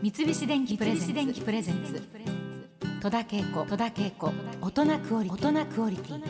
[0.00, 2.00] 三菱電機プレゼンツ。
[3.02, 3.64] 戸田恵子。
[3.64, 4.32] 戸田恵子。
[4.60, 6.22] 大人クオリ大人クオリティ。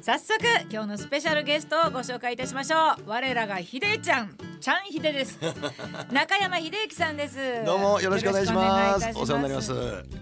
[0.00, 3.08] 早速今日のスペシャルゲストをご紹介いたしましょう。
[3.08, 5.40] 我らがひでちゃんちゃんひでです。
[6.12, 7.64] 中山秀幸さんです。
[7.66, 9.10] どうもよろしくお願いします。
[9.16, 9.72] お世話になります。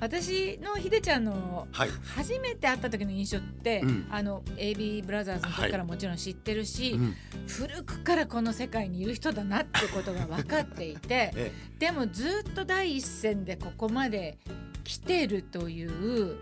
[0.01, 1.91] 私のひでちゃんのはい。
[2.17, 4.07] 初めて会った時の印象って、うん。
[4.11, 7.15] あの AB ブラザーズの時からもちろん知ってるし、うん。
[7.47, 14.39] 古くからこの世界にいる人だなってことが分かっていて えでもずっと第一線でここまで
[14.85, 16.37] 来てるという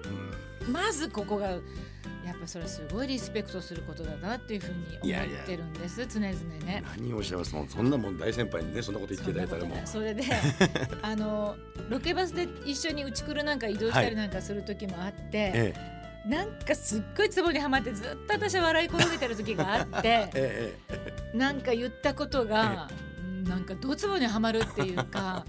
[0.69, 1.59] まずここが
[2.29, 6.33] やっぱそれすごいリスペクトすることだなっていうふうに思ってるんです常々
[6.65, 6.85] ね。
[6.99, 9.75] 何をおっしゃいますもうそんなもん大先輩にねそんなこと言っていただいたらも。
[9.75, 10.23] う それで
[11.01, 11.57] あの
[11.89, 15.75] ロケバスで一緒にうち来るなんか移動したりなんかする時もあって、え
[16.27, 20.79] なんかすっごいツボにはまってずっと私は笑い転げてる時があって ええ
[21.33, 22.91] えなんか言ったことが
[23.45, 25.47] なんかドツボにはまるっていうか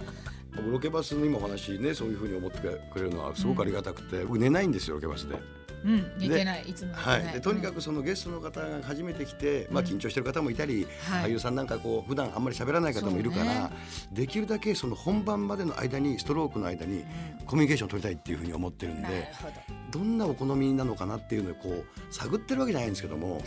[0.56, 5.59] 僕ロケバスにもお話ねそういうふうに思ってくれるのはすごくありがたくて、僕寝ないんですよロケバスで。
[5.84, 7.30] うん寝てないいつもはい。
[7.30, 11.26] い、でとにかくそのゲストの方が初めて来て、まあ、緊張してる方もいたり、はい。
[11.26, 13.72] 俳優さんなんかこう普段あんまり喋らない方もいるから、
[14.12, 17.04] できるだけその本番までの間にストロークの間に
[17.46, 20.00] コミュニケーションを取りたいっていうふうに思ってるんでほど。
[20.00, 23.42] どんなお好みなのかなっていうのをこう探ってるわけじゃないんですけども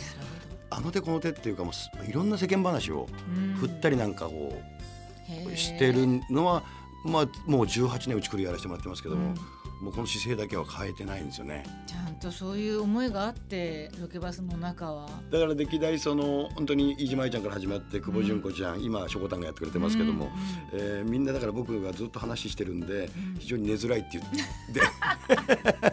[0.69, 3.53] あの手この手っていうかもうすいろんな世間話をうん。
[3.53, 4.53] 振ったりなんかこ
[5.29, 5.53] へー。
[5.53, 6.63] うしてるのは、
[7.05, 9.35] まあ、もう18年うちくりやらせてもらってますけども、うん
[9.83, 11.65] もうこの姿勢だけは変えてないんですよね。
[11.85, 15.09] ちゃんとそういう思いがあってロケバスの中は。
[15.29, 20.31] だから歴代その本当に飯島愛ちゃんから始まって久保純子ちゃん、今しょこたんがやってくれてますけども、
[20.71, 24.79] えーみんなだから僕がずっと話してるんで、非常に寝づらいって言って。
[24.79, 25.92] い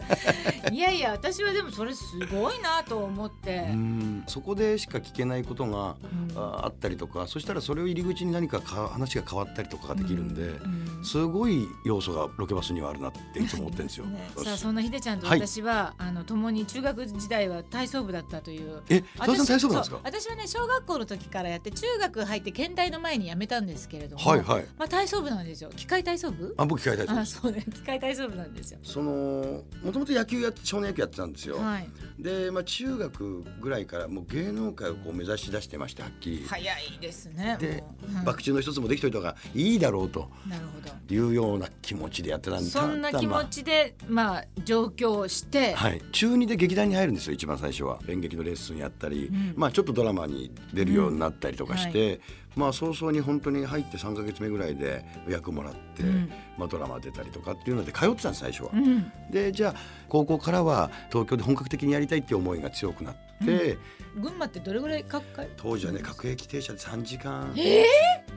[1.01, 4.23] やいや私はでもそれすごいなと思って、うん。
[4.27, 6.37] そこでしか聞けないことが、うん。
[6.37, 10.67] ああったりとかそしたらそれを入り口に何かか話が変わったりとかができるんで、う
[11.01, 11.03] ん。
[11.03, 14.05] すごい要素がロケバスにはあるなっていつも思ってるんですよ。
[14.11, 15.39] ね、さあそんなひでちゃんとはい。
[15.39, 18.81] 私は、あの共に中学時代は体操部だったという。
[18.89, 19.99] え、佐藤さん体操部なんですか？
[20.03, 24.65] 私はね小学校の時からやって中学入って県大の前に辞めたんですけれども、はいはい。
[24.77, 25.69] まあ体操部なんですよ。
[25.75, 26.53] 機械体操部？
[26.57, 27.39] あ、僕機械体操あです。
[27.41, 27.65] そうね。
[27.73, 28.79] 機械体操部なんですよ。
[28.83, 31.57] そのもともと野球やって少年野球やってたんですよ。
[31.57, 31.89] はい。
[32.19, 36.45] で、まあ中学ぐらいからもう芸能界をこう目指し出してましてはっきり。
[36.47, 38.25] 早いですねでもう、うん。
[38.25, 40.29] 爆中の一つもできといた方がいいだろうと。
[40.47, 40.91] なるほど。
[41.13, 44.45] いうような気持ちでやってたんでそんな気持ちでまあ。
[44.63, 47.99] 上京をして、はい、中2で劇団に入るんですよ一番最初は。
[48.07, 49.53] 演劇のレッスンやったり、うん。
[49.55, 52.21] まあ、ちょっとドラマに出るようになったりとかして、
[52.55, 56.31] まあ早々に本当に入って3か月目ぐらいで役もらって、うん。
[56.57, 58.71] まあ、ドラマ出たりとかっていうので通ってたんです最初は。
[58.73, 59.11] うん。
[59.31, 59.75] でじゃあ
[60.09, 63.77] 高校からは東京で本格的にやりたいっていう思いが強くなって、
[64.15, 67.85] 群馬ってどれぐらいかか当時はね各駅停車で3時間え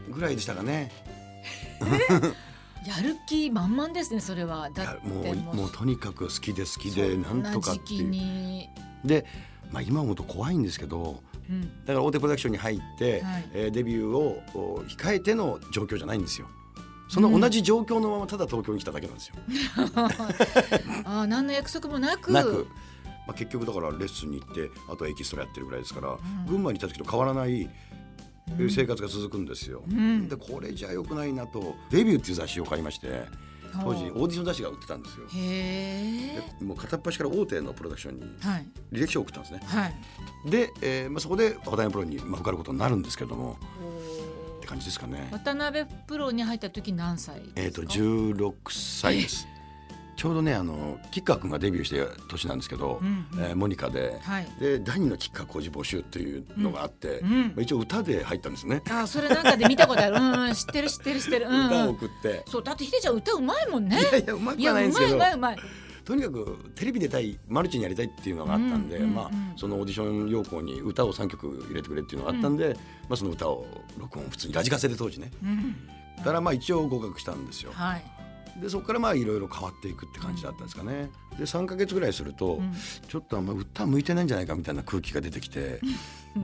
[0.08, 0.92] ぐらいでしたかね。
[2.86, 4.69] やる気満々ですねそれは。
[4.69, 5.56] いだやってもう。
[5.56, 8.08] もうとにかく好きで好きでなんとかっていう。
[8.08, 8.69] に、
[9.04, 9.25] で、
[9.72, 13.49] まあ、今思うと怖いんですけどうん、だから大手プロダクションに入って、はい。
[13.53, 16.49] えーデビューをお控えての状況じゃないんですよ。
[17.09, 19.37] その同じ状況のままただ東京に来ただけなんですよ。
[21.05, 22.32] ああ何の約束もなく。
[22.32, 22.66] なく、
[23.27, 26.19] まあ、結局だからレッスンに行ってあとはエキストラやってるぐらいですから、
[26.49, 27.69] 群馬にいた時と変わらない
[28.59, 28.71] うん。
[28.71, 29.82] 生活が続くんですよ。
[29.88, 30.28] うん。
[30.28, 33.25] でこれじゃ良くないなとデビューっていう雑誌を買いまして
[33.82, 35.26] 当時オーディション雑誌が売ってたんですよ。
[35.26, 39.60] へえでもう片っ端から大手のプロダクションにはい履歴書を送ったんですね。
[39.64, 39.94] はい
[40.50, 43.58] で、えーまあ、そこで話題のプロに、まあ、受かることになるんですけども
[44.58, 45.28] って感じですかね。
[45.32, 49.46] 渡辺プロに入った時何歳えっ、とですか16歳です。
[50.24, 53.44] ちょうどねあのキッカー君がデビューして年なんですけど、うんうん。
[53.44, 54.46] えーモニカで、はい。
[54.58, 57.42] で第二のキッカー工事募集っていうのがあって、うん。
[57.48, 58.82] まあ、一応歌で入ったんですね。
[58.90, 60.16] あそれなんかで見たことある。
[60.16, 61.46] うんうん知ってる知ってる知ってる。
[61.46, 64.00] うん、歌をうん、送って、そうだってひでちゃん歌うまいもんね。
[64.00, 65.14] いやいやうまくいやうまいはないんですけど。
[65.14, 65.56] うまいうまい
[66.06, 69.14] とにかくテレビ出たいマルチにやりたいっていうのがあったんで、うんうんうん。
[69.14, 72.72] まあ、そのオーディション要項に歌を3曲入れてくれっていうのがあったんで、
[73.10, 73.66] まあ、その歌を
[73.98, 75.30] 録音普通にラジカセで当時ね。
[75.42, 75.76] うん。
[76.16, 77.72] だからまあ一応合格したんですよ。
[77.75, 78.13] はい
[78.60, 81.10] でそこからまあいろいろ変わっていくって感じだったんですかね。
[81.38, 82.74] で3か月ぐらいすると、ん。
[83.08, 85.80] ちょっとあんま歌向いてないんじゃないかみたいな空気が出てきて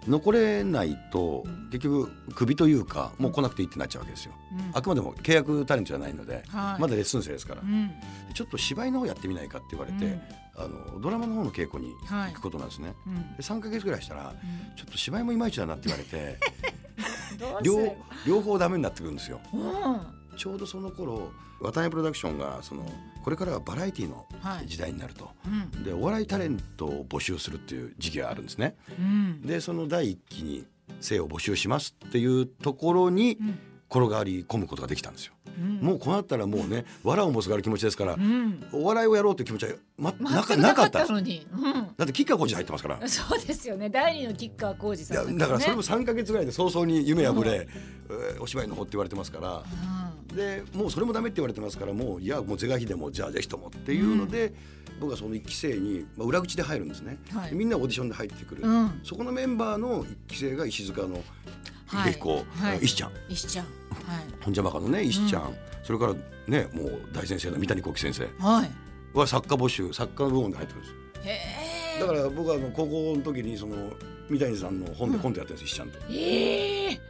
[0.07, 4.33] 残れないと結局クビというかもう来なくていいってなっちゃうわけですよ。
[4.53, 4.71] うん。
[4.77, 6.81] あくまでも契約タレントじゃないので、はい。
[6.81, 7.91] まだレッスン生ですから、うん。
[8.35, 10.21] ちょっと芝居の方やってみないかって言われて、うん。
[10.57, 12.33] あのドラマの方の稽古にはい。
[12.33, 12.95] 行くことなんですね。
[13.07, 13.15] うん。
[13.37, 14.35] で3か月ぐらいしたら、
[14.77, 16.39] ちょっと芝居もいまいちだなって言われて
[17.63, 17.97] 両
[18.27, 19.41] 両方ダメになってくるんですよ。
[20.41, 22.83] うんちょうどその頃渡辺プロダクションがその
[23.23, 24.67] これからはバラエティのはい。
[24.67, 25.85] 時代になると、うん。
[25.85, 28.75] でお笑いタレントを募集するっていう時期があるんですね。
[28.99, 29.43] うん。
[29.43, 30.65] でその第一期に
[31.03, 33.59] 生を募集しますっていうところにん。
[33.93, 35.35] 転がり込むことができたんですよ。
[35.59, 38.65] うもうこうなったらもうね藁をもすがる気持ちですから、うん。
[38.73, 41.73] お笑いをやろうという気持ちは、ま、なかなかったのに、うん。
[41.97, 43.09] だって吉川浩司入ってますから。
[43.09, 43.91] そうですよね。
[43.91, 47.67] 第二の吉川浩司さんだからそれもも、3か月ぐらいで早々に夢破れ、
[48.11, 49.63] えーお芝居の方って言われてますから
[50.35, 54.53] でもうそれもダメって言われてますからもういやもう是が非でもじゃあぜひともっていうので、
[55.01, 57.51] 僕はその1期生に、まあ、裏口で入るんですね、はい。
[57.51, 59.01] でみんなオーディションで入ってくる、うん。
[59.03, 61.23] そこのメンバーの1期生が石塚の
[61.87, 62.13] はい。
[62.13, 62.79] 秀彦、はい。
[62.83, 63.13] 石ちゃん。
[63.29, 63.65] 石ちゃん。
[63.65, 63.75] はい。
[64.41, 66.15] ホンジャマカのね石ちゃん、それから
[66.47, 68.25] ねもう大先生の三谷幸喜先生。
[68.39, 68.71] はい。
[69.13, 71.29] は作家募集作家の部門で入ってくるんです。
[71.29, 71.39] へ
[71.99, 72.01] え。
[72.01, 73.91] だから僕はあの高校の時にその
[74.29, 75.99] 三谷さんの本でコントやってるんです、石ちゃんと。
[76.09, 77.01] ええ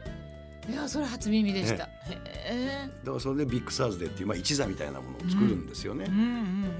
[0.69, 1.89] いやそれ初耳でした、へ
[2.45, 2.89] え。
[3.03, 6.05] だからそれでビッグサーズデーっていう、まあ、一座みたいなものを作るんですよね。
[6.07, 6.13] うん。
[6.13, 6.27] うんう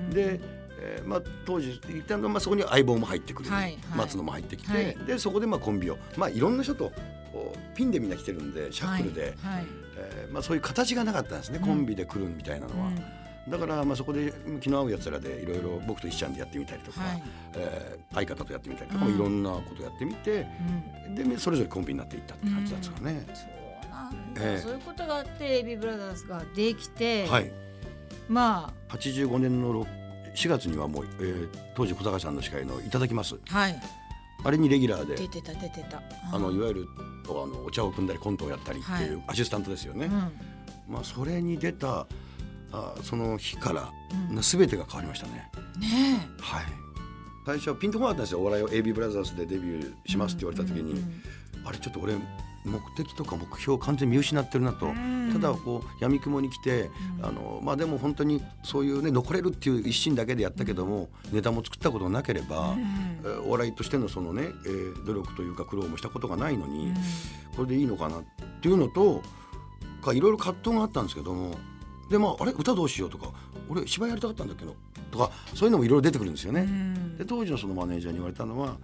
[0.07, 0.39] んで、
[0.79, 3.77] えーまあ、当時一旦、まあ、そこに相棒も入ってくる、はいはい。
[3.95, 4.97] 松野も入ってきて、はい。
[5.05, 6.91] でそこでまあコンビを、まあ、いろんな人と
[7.75, 9.31] ピンでみんな来てるんでシャッフルで、はい。
[9.55, 9.65] はい
[9.97, 12.91] えーまあ、そういう形がなかったんですね、コンビで来るみたいなのは。
[13.49, 14.31] だからまあそこで
[14.61, 17.23] 気の合うやつらでいろいろ僕と一緒にやってみたりとか、はい。
[17.55, 19.15] えー相方とやってみたりとか、うん。
[19.15, 20.45] いろんなことやってみて、
[21.15, 23.03] でそれぞれコンビになっていったって感じなんですかね。
[23.03, 23.25] そうなん
[23.91, 24.61] だ、ええ。
[24.61, 27.51] そういうことがあってエビブラザーズができて、はい。
[28.29, 29.85] ま85年の
[30.35, 33.35] 4月にはもう、えー当時小坂さんの司会の「いただきます。
[33.51, 33.81] あはい」
[34.43, 36.01] あれにレギュラーで出てた出てた。
[36.33, 36.87] あのいわゆる
[37.25, 40.05] あのお茶を汲んだりコントをやったりっていうアシスタントですよね。
[40.07, 40.93] うん。
[40.93, 42.07] まあ、それに出た
[42.71, 43.91] あその日から
[44.29, 44.41] うん。
[44.41, 45.49] 全てが変わりましたね。
[45.79, 46.63] ねはい。
[47.45, 48.39] 最初はピンとこなかったんですよ。
[48.39, 51.01] お笑いを AB ブラザーズでデビューしますって言われた時に、うんう
[51.63, 51.67] ん。
[51.67, 52.15] あれちょっと俺
[52.63, 55.31] 目的とか目標を完全に見失ってるなと、ん。
[55.33, 56.89] ただこう闇雲に来て、
[57.21, 62.75] あのまあでも本当にそういうね残れるっていう一心だけでやったけども、ネタも作ったことがなければ、
[63.23, 66.93] えーお笑いとしてのそのね、えー努力というか苦労もしたことがないのに、
[67.55, 68.23] これでいいのかなっ
[68.61, 69.21] ていうのと
[70.01, 71.55] かいろいろ葛藤があったんですけども
[72.09, 72.51] でまああれ？
[72.51, 73.31] 歌どうしようとか
[73.69, 74.75] 俺芝居やりたかったんだけど
[75.11, 76.61] とかそういうのもいろいろ出てくるんですよね。
[76.61, 77.17] うん。
[77.17, 78.77] で当時のそのマネージャーに言われたのは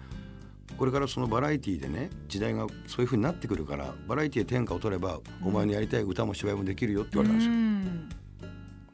[0.78, 7.54] これからそのバラエティーでね時代がそういう風になってくるからバラエティーで天下を取ればお前のやりたい歌も芝居もできるよって言われたんですよ。
[7.54, 8.10] うん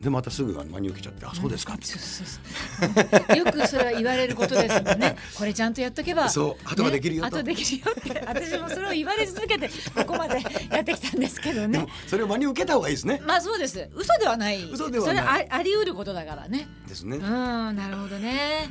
[0.03, 3.37] でまたすぐ真に受けちゃって「あそうですか」って。
[3.37, 5.15] よくそれは言われることですもんね。
[5.35, 6.29] これちゃんとやっとけば。
[6.29, 11.87] そうあとはできるよとねあとできるよって、私もそれを言われ続けて、ここまでやってきたんですけどでねも。
[12.05, 13.21] それを真に受けた方がいいですね。
[13.25, 13.89] まあそうです。
[13.95, 14.61] 嘘ではない。
[14.69, 16.67] 嘘ではないそれああり得ることだからね。
[16.85, 17.23] ですねうん、。
[17.23, 18.69] なるほどね。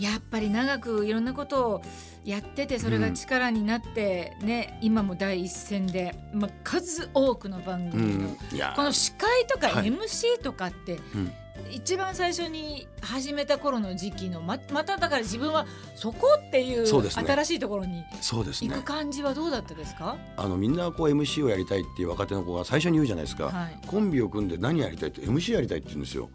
[0.00, 1.82] やっぱり長くいろんなことを
[2.24, 9.88] やっててそれが力になってね、今も第一線で、まあ、数多くの番う組の、ん、いやこの司会とかはい。
[9.88, 11.32] MC とかって、うん。
[11.70, 23.78] 一番最初に始めた頃の時期のままただから自分はそこっていう新しいところに行く感じはどうだったですか、あのみんなこう MC をやりたいっていう若手の子が最初に言うじゃないですか、はい。
[23.86, 26.30] コンビを組んで何やりたいって MC やりたいって言うんですよ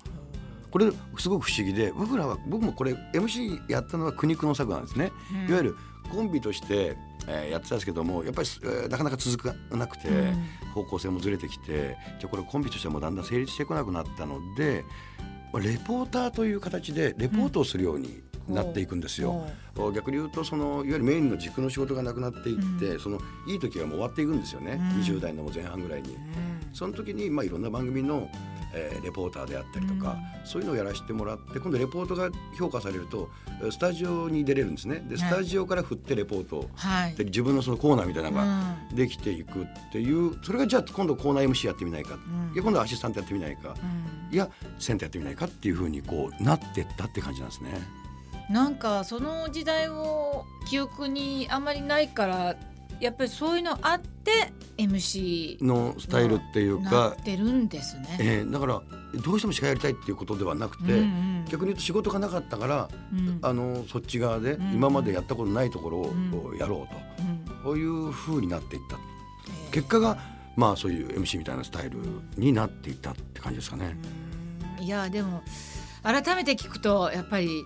[0.75, 5.50] これすごく不思議で僕らは僕もこれ MC やったのは苦肉の策なんですね、うん。
[5.50, 5.77] いわゆる
[6.12, 6.98] コンビとして、
[7.30, 10.33] えーやってたんですけどもやっぱり、えーなかなか続かなくて、うん。
[10.74, 14.83] 方向性もずれてきてじゃあこれコンビとしてはもうだんだん成立してこなくなったので
[15.54, 19.46] まあレポーターという形でレポートをするようになっていくんですよ。
[19.94, 25.02] 逆に言うとそのいわゆるメインの軸の仕事がなくなっていって、そのいい時はもう終わっていくんですよね、うん。
[25.02, 26.16] 20代の前半ぐらいに。
[26.74, 28.30] その時に、まあ、いろんな番組の、
[28.74, 33.30] えーレポーターであったりとか、そういうのをやらせてもらって今度レポートが評価されると
[33.62, 35.04] えースタジオに出れるんですね。
[35.08, 37.16] でスタジオから振ってレポートを、はい。
[37.16, 38.44] で自分のそのコーナーみたいなのが
[38.92, 38.96] うん。
[38.96, 42.54] できていくっていうそれがじゃあ今度コーナー MC やってみないか、ん。
[42.54, 43.75] いや今度はアシスタントやってみないか、
[44.30, 44.34] うん。
[44.34, 44.50] いや
[44.80, 48.05] センターやってみないかっていうふうにこうなってったって感じなんですね。
[48.50, 52.56] なんかその時代を記憶にあんまりないから
[53.00, 58.18] やっぱりそういうのあって MC のスタイルっていうなかっ、てるんですね。
[58.20, 58.82] えーだから
[59.22, 63.40] どうしても司会やりたいっていうことではなくて、うんうん逆に言うと仕事がなかったから、うん。
[63.44, 67.64] あのそっち側でん今までやったことないところをやろうと、うん。
[67.64, 68.98] こういうふうになっていった。
[69.48, 69.72] えー。
[69.72, 70.18] 結果が
[70.56, 72.00] まあそういう MC みたいなスタイル
[72.36, 73.96] になっていったって感じですかね。
[74.80, 75.44] いやでも
[76.02, 77.64] 改めて聞くとやっぱり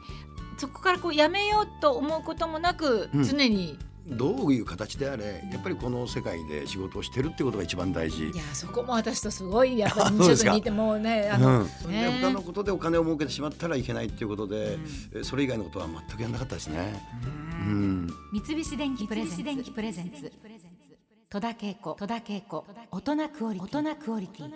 [0.59, 3.23] そこからこうやめようと思うこともなく、うん。
[3.23, 3.79] 常に。
[4.07, 8.29] どういう形であれやっぱりこの世界で仕事をしてるってことが一番大事。
[8.29, 8.35] い。
[8.35, 14.79] やそこも私とすごいやっぱりちょっと似てもうねあうの、ん、でね他のことでお金を儲けてしまったらいけないっていうことで、
[15.13, 17.05] えそれ以外のことは全くやらなかったですね。
[17.23, 17.25] う
[17.69, 18.07] ん。
[18.33, 20.31] 三菱電機プレゼンツ。
[21.29, 21.93] 戸田恵子。
[21.93, 22.65] 戸田恵子。
[22.91, 24.51] 大人クオリティ